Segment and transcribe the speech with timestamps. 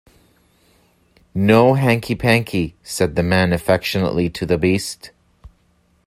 [1.35, 5.11] “No hanky-panky,” said the man affectionately to the beast.